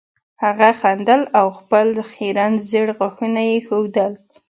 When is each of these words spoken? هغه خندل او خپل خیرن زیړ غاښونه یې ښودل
هغه 0.43 0.69
خندل 0.79 1.21
او 1.39 1.47
خپل 1.59 1.87
خیرن 2.11 2.53
زیړ 2.69 2.87
غاښونه 2.97 3.41
یې 3.49 3.57
ښودل 3.67 4.11